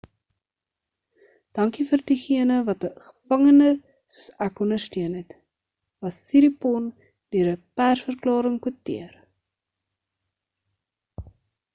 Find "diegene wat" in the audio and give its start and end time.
2.11-2.85